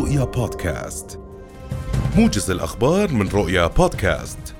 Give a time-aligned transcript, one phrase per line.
[0.00, 1.20] رؤيا بودكاست.
[2.16, 4.54] موجز الأخبار من رؤيا بودكاست.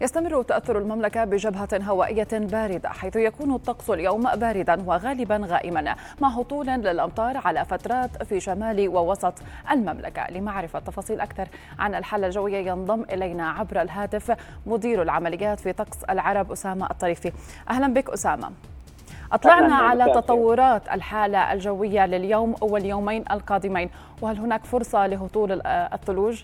[0.00, 6.66] يستمر تأثر المملكة بجبهة هوائية باردة حيث يكون الطقس اليوم باردا وغالبا غائما مع هطول
[6.66, 9.34] للأمطار على فترات في شمال ووسط
[9.70, 10.30] المملكة.
[10.30, 11.48] لمعرفة تفاصيل أكثر
[11.78, 17.32] عن الحالة الجوية ينضم إلينا عبر الهاتف مدير العمليات في طقس العرب أسامة الطريفي.
[17.70, 18.50] أهلا بك أسامة.
[19.32, 23.90] أطلعنا على تطورات الحالة الجوية لليوم واليومين القادمين.
[24.22, 26.42] وهل هناك فرصة لهطول الثلوج؟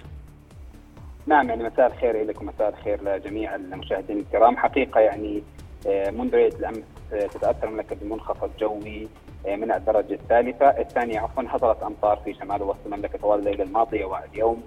[1.27, 4.57] نعم يعني مساء الخير لكم مساء الخير لجميع المشاهدين الكرام.
[4.57, 5.43] حقيقة يعني
[5.87, 9.09] آه، منذ ليلة الأمس آه، تتأثر المملكة بمنخفض جوي
[9.47, 10.67] آه، من الدرجة الثالثة.
[10.67, 14.63] الثانية عفوا هطلت أمطار في شمال ووسط المملكة طوال الليلة الماضية واليوم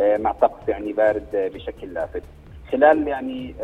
[0.00, 2.22] مع طقس يعني بارد بشكل لافت.
[2.72, 3.54] خلال يعني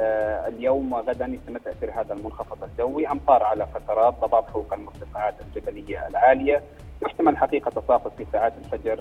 [0.48, 3.08] اليوم وغدا يتم تأثير هذا المنخفض الجوي.
[3.08, 6.62] أمطار على فترات ضباب فوق المرتفعات الجبلية العالية.
[7.02, 9.00] يحتمل حقيقة تساقط في ساعات الفجر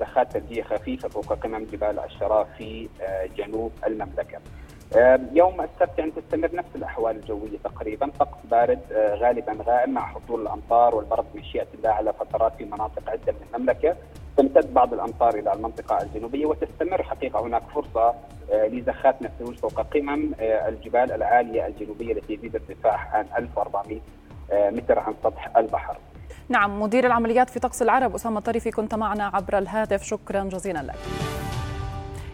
[0.00, 4.38] زخات ثلجية خفيفة فوق قمم جبال الشراف في آه، جنوب المملكة.
[4.96, 8.10] آه، يوم السبت يعني تستمر نفس الأحوال الجوية تقريبا.
[8.18, 13.10] طقس بارد آه، غالبا غائم مع حصول الأمطار والبرد بمشيئه الله على فترات في مناطق
[13.10, 13.96] عدة من المملكة.
[14.36, 18.14] تمتد بعض الأمطار إلى المنطقة الجنوبية وتستمر حقيقة هناك فرصة
[18.52, 24.00] لزخات من الثلوج فوق قمم الجبال العاليه الجنوبية التي يزيد ارتفاعها عن 1400
[24.52, 25.96] متر عن سطح البحر.
[26.48, 30.02] نعم مدير العمليات في طقس العرب أسامة طريفي كنت معنا عبر الهاتف.
[30.02, 30.94] شكرا جزيلا لك.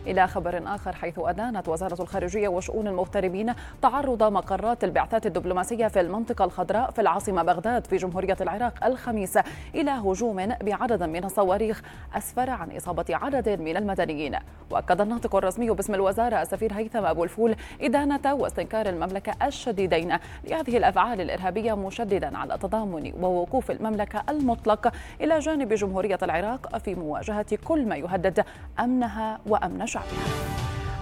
[0.06, 6.44] إلى خبر آخر حيث أدانت وزارة الخارجية وشؤون المغتربين تعرض مقرات البعثات الدبلوماسية في المنطقة
[6.44, 9.39] الخضراء في العاصمة بغداد في جمهورية العراق الخميس
[9.74, 11.83] إلى هجوم بعدد من الصواريخ
[12.14, 14.36] أسفر عن إصابة عدد من المدنيين.
[14.70, 21.20] وأكد الناطق الرسمي باسم الوزارة السفير هيثم أبو الفول إدانة واستنكار المملكة الشديدين لهذه الأفعال
[21.20, 27.96] الإرهابية مشددا على تضامن ووقوف المملكة المطلق إلى جانب جمهورية العراق في مواجهة كل ما
[27.96, 28.44] يهدد
[28.80, 30.08] أمنها وأمن شعبها.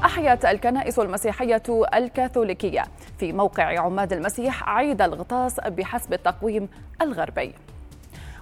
[0.05, 1.63] أحيت الكنائس المسيحية
[1.95, 2.85] الكاثوليكية
[3.19, 6.69] في موقع عماد المسيح عيد الغطاس بحسب التقويم
[7.03, 7.55] الغربي.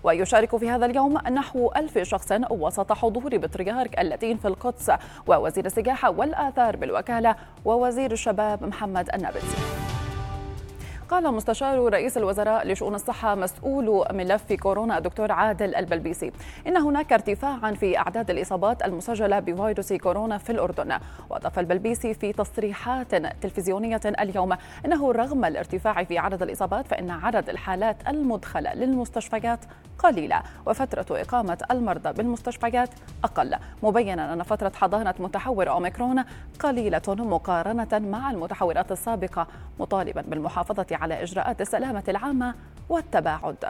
[0.05, 4.91] ويشارك في هذا اليوم نحو ألف شخص وسط حضور بطريرك اللاتين في القدس
[5.27, 9.74] ووزير السياحة والآثار بالوكالة ووزير الشباب محمد النابلسي.
[11.11, 16.33] قال مستشار رئيس الوزراء لشؤون الصحة مسؤول ملف كورونا الدكتور عادل البلبيسي.
[16.67, 20.99] إن هناك ارتفاعا في أعداد الإصابات المسجلة بفيروس كورونا في الأردن.
[21.31, 27.97] وأضاف البلبيسي في تصريحات تلفزيونية اليوم أنه رغم الارتفاع في عدد الإصابات فإن عدد الحالات
[28.09, 29.61] المدخلة للمستشفيات
[29.99, 32.91] قليلة وفترة إقامة المرضى بالمستشفيات
[33.25, 33.57] أقل.
[33.83, 36.25] مبينا أن فترة حضانة متحور أوميكرون
[36.61, 39.47] قليلة مقارنة مع المتحورات السابقة
[39.81, 42.55] مطالبا بالمحافظة على إجراءات السلامة العامة
[42.89, 43.65] والتباعد.